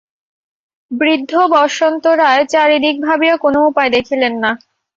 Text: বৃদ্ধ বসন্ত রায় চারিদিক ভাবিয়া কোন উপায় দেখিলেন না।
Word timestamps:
বৃদ্ধ 0.91 1.31
বসন্ত 1.53 2.03
রায় 2.21 2.43
চারিদিক 2.45 2.95
ভাবিয়া 3.01 3.35
কোন 3.37 3.55
উপায় 3.69 3.89
দেখিলেন 3.95 4.33
না। 4.43 4.51